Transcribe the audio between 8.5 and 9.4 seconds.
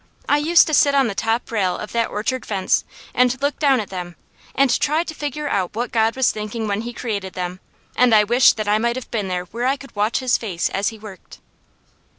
that I might have been